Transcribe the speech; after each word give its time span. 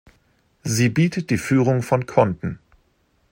Sie 0.63 0.89
bietet 0.89 1.29
die 1.29 1.37
Führung 1.37 1.83
von 1.83 2.07
Konten. 2.07 2.57